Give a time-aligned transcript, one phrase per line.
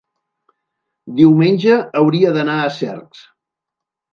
[1.19, 3.25] diumenge hauria d'anar a Cercs.